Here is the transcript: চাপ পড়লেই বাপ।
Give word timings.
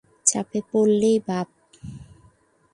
চাপ 0.25 0.49
পড়লেই 0.69 1.17
বাপ। 1.27 1.47